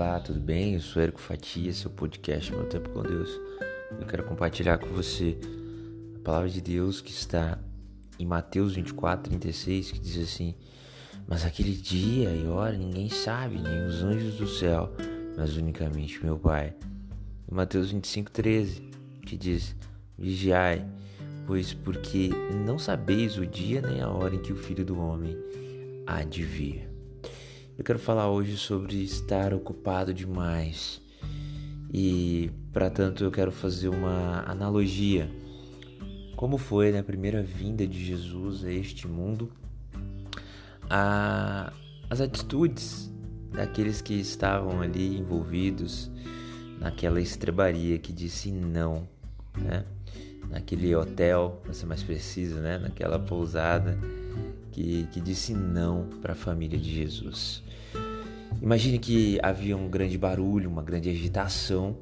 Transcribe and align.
Olá, 0.00 0.20
tudo 0.20 0.38
bem? 0.38 0.74
Eu 0.74 0.80
sou 0.80 1.02
Érico 1.02 1.20
Fatia, 1.20 1.72
seu 1.72 1.90
podcast 1.90 2.52
Meu 2.52 2.68
Tempo 2.68 2.88
com 2.90 3.02
Deus. 3.02 3.28
Eu 3.98 4.06
quero 4.06 4.22
compartilhar 4.22 4.78
com 4.78 4.86
você 4.86 5.36
a 6.14 6.20
palavra 6.20 6.48
de 6.48 6.60
Deus 6.60 7.00
que 7.00 7.10
está 7.10 7.58
em 8.16 8.24
Mateus 8.24 8.76
24, 8.76 9.28
36, 9.28 9.90
que 9.90 9.98
diz 9.98 10.16
assim: 10.22 10.54
Mas 11.26 11.44
aquele 11.44 11.72
dia 11.72 12.30
e 12.30 12.46
hora 12.46 12.78
ninguém 12.78 13.08
sabe, 13.08 13.58
nem 13.58 13.86
os 13.86 14.00
anjos 14.04 14.36
do 14.36 14.46
céu, 14.46 14.88
mas 15.36 15.56
unicamente 15.56 16.24
meu 16.24 16.38
Pai. 16.38 16.76
E 17.50 17.52
Mateus 17.52 17.90
25, 17.90 18.30
13, 18.30 18.80
que 19.26 19.36
diz: 19.36 19.74
Vigiai, 20.16 20.86
pois 21.44 21.74
porque 21.74 22.30
não 22.64 22.78
sabeis 22.78 23.36
o 23.36 23.44
dia 23.44 23.82
nem 23.82 24.00
a 24.00 24.08
hora 24.08 24.36
em 24.36 24.42
que 24.42 24.52
o 24.52 24.56
Filho 24.56 24.84
do 24.84 24.96
Homem 24.96 25.36
há 26.06 26.22
de 26.22 26.44
vir. 26.44 26.97
Eu 27.78 27.84
quero 27.84 27.98
falar 28.00 28.28
hoje 28.28 28.56
sobre 28.56 29.04
estar 29.04 29.54
ocupado 29.54 30.12
demais. 30.12 31.00
E, 31.94 32.50
para 32.72 32.90
tanto, 32.90 33.22
eu 33.22 33.30
quero 33.30 33.52
fazer 33.52 33.88
uma 33.88 34.42
analogia. 34.50 35.30
Como 36.34 36.58
foi 36.58 36.90
na 36.90 37.04
primeira 37.04 37.40
vinda 37.40 37.86
de 37.86 38.04
Jesus 38.04 38.64
a 38.64 38.72
este 38.72 39.06
mundo, 39.06 39.48
a, 40.90 41.72
as 42.10 42.20
atitudes 42.20 43.12
daqueles 43.52 44.02
que 44.02 44.14
estavam 44.14 44.80
ali 44.80 45.16
envolvidos 45.16 46.10
naquela 46.80 47.20
estrebaria 47.20 47.96
que 47.96 48.12
disse 48.12 48.50
não, 48.50 49.08
né? 49.56 49.84
Naquele 50.50 50.96
hotel, 50.96 51.60
para 51.62 51.72
ser 51.72 51.86
mais 51.86 52.02
preciso, 52.02 52.56
né? 52.56 52.76
Naquela 52.76 53.20
pousada 53.20 53.96
que, 54.78 55.08
que 55.10 55.20
disse 55.20 55.52
não 55.52 56.06
para 56.22 56.34
a 56.34 56.36
família 56.36 56.78
de 56.78 56.94
Jesus. 56.94 57.64
Imagine 58.62 59.00
que 59.00 59.38
havia 59.42 59.76
um 59.76 59.88
grande 59.88 60.16
barulho, 60.16 60.70
uma 60.70 60.82
grande 60.82 61.10
agitação 61.10 61.96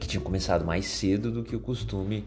que 0.00 0.08
tinha 0.08 0.20
começado 0.20 0.64
mais 0.64 0.86
cedo 0.86 1.30
do 1.30 1.44
que 1.44 1.54
o 1.54 1.60
costume 1.60 2.24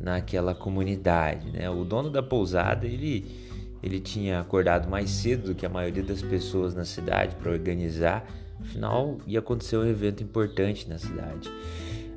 naquela 0.00 0.52
comunidade, 0.52 1.48
né? 1.52 1.70
O 1.70 1.84
dono 1.84 2.10
da 2.10 2.22
pousada, 2.22 2.86
ele 2.86 3.46
ele 3.82 4.00
tinha 4.00 4.40
acordado 4.40 4.88
mais 4.88 5.10
cedo 5.10 5.48
do 5.48 5.54
que 5.54 5.64
a 5.64 5.68
maioria 5.68 6.02
das 6.02 6.20
pessoas 6.20 6.74
na 6.74 6.84
cidade 6.84 7.36
para 7.36 7.52
organizar. 7.52 8.26
Afinal, 8.60 9.18
ia 9.28 9.38
acontecer 9.38 9.76
um 9.76 9.86
evento 9.86 10.24
importante 10.24 10.88
na 10.88 10.98
cidade. 10.98 11.48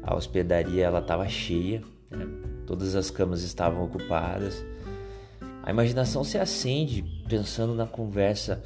A 0.01 0.15
hospedaria 0.15 0.85
ela 0.85 0.99
estava 0.99 1.27
cheia, 1.27 1.83
né? 2.09 2.25
todas 2.65 2.95
as 2.95 3.11
camas 3.11 3.43
estavam 3.43 3.83
ocupadas. 3.83 4.65
A 5.69 5.71
imaginação 5.71 6.23
se 6.23 6.35
acende 6.35 7.05
pensando 7.29 7.75
na 7.75 7.85
conversa 7.85 8.63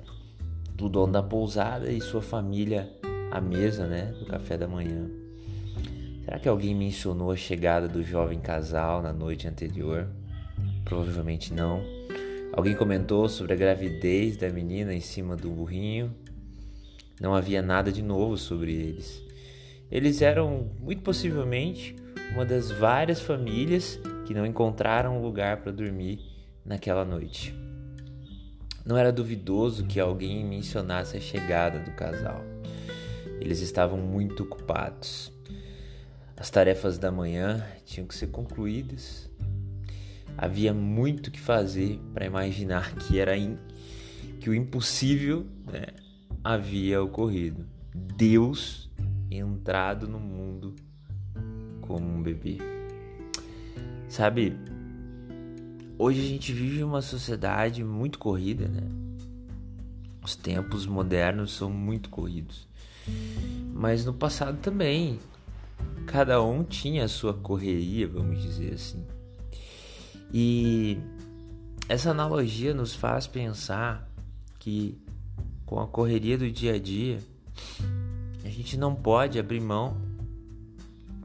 do 0.74 0.88
dono 0.88 1.12
da 1.12 1.22
pousada 1.22 1.92
e 1.92 2.00
sua 2.00 2.22
família 2.22 2.90
à 3.30 3.42
mesa, 3.42 3.86
né, 3.86 4.14
do 4.18 4.26
café 4.26 4.56
da 4.56 4.70
manhã. 4.70 5.10
Será 6.24 6.40
que 6.40 6.48
alguém 6.48 6.74
mencionou 6.74 7.30
a 7.30 7.36
chegada 7.36 7.90
do 7.90 8.02
jovem 8.02 8.40
casal 8.40 9.02
na 9.02 9.12
noite 9.12 9.50
anterior? 9.50 10.08
Provavelmente 10.86 11.54
não. 11.54 11.84
Alguém 12.54 12.74
comentou 12.74 13.28
sobre 13.28 13.52
a 13.52 13.58
gravidez 13.58 14.38
da 14.38 14.50
menina 14.50 14.94
em 14.94 15.02
cima 15.02 15.36
do 15.36 15.50
burrinho? 15.50 16.16
Não 17.20 17.36
havia 17.36 17.62
nada 17.62 17.92
de 17.92 18.02
novo 18.02 18.38
sobre 18.38 18.72
eles. 18.72 19.22
Eles 19.92 20.22
eram, 20.22 20.70
muito 20.80 21.02
possivelmente, 21.02 21.98
uma 22.32 22.46
das 22.46 22.72
várias 22.72 23.20
famílias 23.20 24.00
que 24.26 24.34
não 24.34 24.46
encontraram 24.46 25.22
lugar 25.22 25.58
para 25.58 25.74
dormir 25.74 26.33
naquela 26.66 27.04
noite. 27.04 27.54
Não 28.86 28.98
era 28.98 29.12
duvidoso 29.12 29.86
que 29.86 30.00
alguém 30.00 30.46
mencionasse 30.46 31.16
a 31.16 31.22
chegada 31.22 31.80
do 31.80 31.92
casal. 31.92 32.44
Eles 33.40 33.62
estavam 33.62 33.98
muito 33.98 34.44
ocupados. 34.44 35.32
As 36.36 36.50
tarefas 36.50 36.98
da 36.98 37.12
manhã 37.12 37.66
tinham 37.86 38.08
que 38.08 38.16
ser 38.16 38.28
concluídas. 38.28 39.30
Havia 40.38 40.74
muito 40.74 41.32
que 41.32 41.40
fazer 41.40 42.00
para 42.14 42.26
imaginar 42.26 42.96
que 42.96 43.20
era 43.20 43.38
in... 43.38 43.58
que 44.40 44.50
o 44.50 44.54
impossível 44.54 45.46
né, 45.72 45.86
havia 46.44 47.02
ocorrido. 47.02 47.66
Deus 47.96 48.90
entrado 49.30 50.08
no 50.08 50.20
mundo 50.20 50.76
como 51.82 52.06
um 52.08 52.22
bebê. 52.22 52.58
Sabe, 54.10 54.58
Hoje 55.98 56.22
a 56.22 56.28
gente 56.28 56.52
vive 56.52 56.84
uma 56.84 57.04
sociedade 57.04 57.84
muito 57.84 58.18
corrida, 58.18 58.68
né? 58.68 58.82
Os 60.24 60.36
tempos 60.36 60.88
modernos 60.88 61.54
são 61.54 61.70
muito 61.70 62.10
corridos. 62.10 62.68
Mas 63.72 64.04
no 64.04 64.14
passado 64.14 64.58
também, 64.60 65.20
cada 66.08 66.42
um 66.42 66.64
tinha 66.64 67.06
a 67.06 67.08
sua 67.08 67.34
correria, 67.34 68.08
vamos 68.08 68.42
dizer 68.42 68.74
assim. 68.74 69.06
E 70.34 70.98
essa 71.88 72.10
analogia 72.10 72.74
nos 72.74 72.96
faz 72.96 73.28
pensar 73.28 74.10
que 74.58 74.98
com 75.66 75.80
a 75.80 75.88
correria 75.88 76.40
do 76.40 76.50
dia 76.50 76.74
a 76.74 76.80
dia, 76.80 77.20
a 78.44 78.50
gente 78.50 78.78
não 78.78 78.96
pode 78.96 79.38
abrir 79.38 79.62
mão 79.62 79.96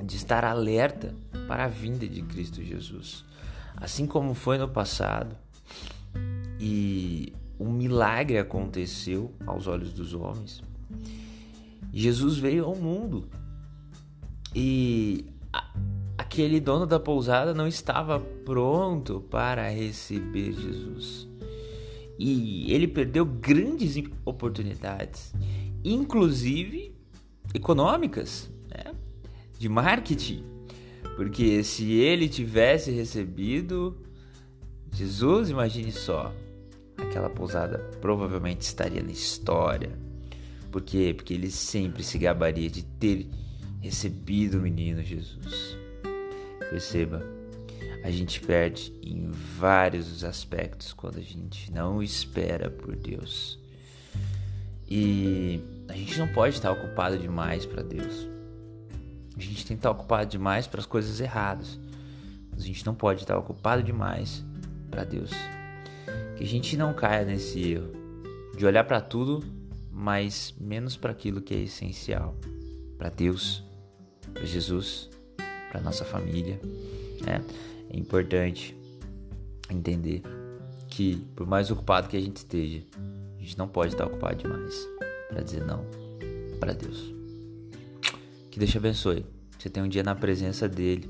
de 0.05 0.17
estar 0.17 0.45
alerta 0.45 1.15
para 1.47 1.65
a 1.65 1.69
vinda 1.69 2.07
de 2.07 2.23
Cristo 2.23 2.63
Jesus 2.63 3.28
assim 3.81 4.07
como 4.07 4.35
foi 4.35 4.59
no 4.59 4.69
passado, 4.69 5.37
e 6.61 7.33
um 7.59 7.71
milagre 7.71 8.39
aconteceu 8.39 9.33
aos 9.47 9.67
olhos 9.67 9.93
dos 9.93 10.15
homens. 10.15 10.63
Jesus 11.93 12.39
veio 12.39 12.65
ao 12.65 12.77
mundo 12.77 13.29
e 14.55 15.27
aquele 16.17 16.61
dono 16.61 16.87
da 16.87 16.99
pousada 17.01 17.55
não 17.55 17.67
estava 17.67 18.21
pronto 18.21 19.21
para 19.31 19.69
receber 19.71 20.53
Jesus. 20.53 21.29
E 22.19 22.73
ele 22.73 22.89
perdeu 22.89 23.25
grandes 23.25 23.95
oportunidades, 24.25 25.33
inclusive 25.85 26.93
econômicas, 27.55 28.51
né? 28.69 28.93
de 29.57 29.69
marketing 29.69 30.58
porque 31.19 31.65
se 31.65 31.95
ele 31.95 32.29
tivesse 32.29 32.93
recebido 32.93 34.01
Jesus, 34.93 35.51
imagine 35.51 35.91
só, 35.91 36.33
aquela 36.97 37.29
pousada 37.29 37.79
provavelmente 38.01 38.61
estaria 38.61 39.03
na 39.03 39.11
história. 39.11 39.91
Por 40.71 40.81
quê? 40.81 41.13
Porque 41.13 41.35
ele 41.35 41.51
sempre 41.51 42.05
se 42.05 42.19
gabaria 42.19 42.71
de 42.71 42.85
ter 42.85 43.27
recebido 43.81 44.59
o 44.59 44.61
menino 44.61 45.03
Jesus. 45.03 45.77
Perceba, 46.71 47.27
a 48.05 48.13
gente 48.13 48.41
perde 48.41 48.93
em 49.03 49.29
vários 49.59 50.23
aspectos 50.23 50.93
quando 50.93 51.19
a 51.19 51.23
gente 51.23 51.73
não 51.73 52.01
espera 52.01 52.71
por 52.71 52.95
Deus. 52.95 53.59
E 54.89 55.61
a 55.89 55.95
gente 55.95 56.17
não 56.17 56.29
pode 56.29 56.55
estar 56.55 56.71
ocupado 56.71 57.19
demais 57.19 57.67
para 57.67 57.83
Deus. 57.83 58.38
A 59.39 59.43
gente 59.43 59.65
tem 59.65 59.77
que 59.77 59.81
estar 59.81 59.91
ocupado 59.91 60.29
demais 60.29 60.67
para 60.67 60.81
as 60.81 60.87
coisas 60.87 61.21
erradas. 61.21 61.79
A 62.57 62.61
gente 62.61 62.85
não 62.85 62.95
pode 62.95 63.21
estar 63.21 63.39
ocupado 63.39 63.83
demais 63.83 64.45
para 64.91 65.05
Deus. 65.05 65.31
Que 66.37 66.43
a 66.43 66.47
gente 66.47 66.77
não 66.77 66.93
caia 66.93 67.25
nesse 67.25 67.73
erro 67.73 67.93
de 68.57 68.67
olhar 68.67 68.83
para 68.83 69.01
tudo, 69.01 69.45
mas 69.93 70.53
menos 70.61 70.97
para 70.97 71.13
aquilo 71.13 71.41
que 71.41 71.55
é 71.55 71.59
essencial, 71.59 72.35
para 72.97 73.09
Deus, 73.09 73.63
para 74.35 74.45
Jesus, 74.45 75.09
para 75.71 75.81
nossa 75.81 76.05
família. 76.05 76.61
Né? 77.25 77.41
É 77.91 77.97
importante 77.97 78.77
entender 79.71 80.23
que 80.89 81.17
por 81.37 81.47
mais 81.47 81.71
ocupado 81.71 82.09
que 82.09 82.17
a 82.17 82.21
gente 82.21 82.39
esteja, 82.39 82.83
a 83.37 83.41
gente 83.41 83.57
não 83.57 83.69
pode 83.69 83.93
estar 83.93 84.07
ocupado 84.07 84.37
demais 84.37 84.89
para 85.29 85.43
dizer 85.43 85.65
não 85.65 85.85
para 86.59 86.73
Deus. 86.73 87.18
Que 88.59 88.65
Deus 88.65 88.73
te 88.73 88.79
abençoe. 88.79 89.25
Você 89.57 89.71
tem 89.71 89.81
um 89.81 89.89
dia 89.89 90.03
na 90.03 90.17
presença 90.17 90.69
dele. 90.69 91.09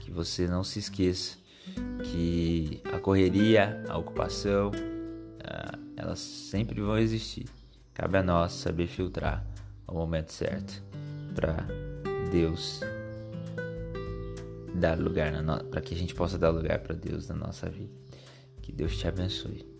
Que 0.00 0.10
você 0.10 0.46
não 0.46 0.62
se 0.62 0.78
esqueça 0.78 1.38
que 2.04 2.82
a 2.92 2.98
correria, 2.98 3.82
a 3.88 3.96
ocupação, 3.96 4.70
ah, 5.42 5.78
elas 5.96 6.18
sempre 6.18 6.82
vão 6.82 6.98
existir. 6.98 7.46
Cabe 7.94 8.18
a 8.18 8.22
nós 8.22 8.52
saber 8.52 8.88
filtrar 8.88 9.42
o 9.88 9.94
momento 9.94 10.34
certo 10.34 10.82
para 11.34 11.66
Deus 12.30 12.80
dar 14.74 14.98
lugar 14.98 15.32
para 15.70 15.80
que 15.80 15.94
a 15.94 15.96
gente 15.96 16.14
possa 16.14 16.36
dar 16.36 16.50
lugar 16.50 16.78
para 16.80 16.94
Deus 16.94 17.26
na 17.26 17.34
nossa 17.34 17.70
vida. 17.70 17.94
Que 18.60 18.70
Deus 18.70 18.98
te 18.98 19.08
abençoe. 19.08 19.71